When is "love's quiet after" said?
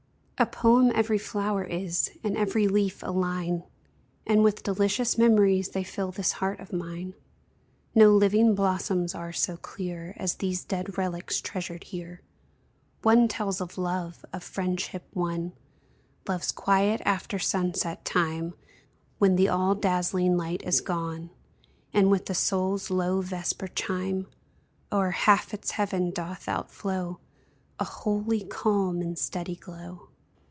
16.27-17.37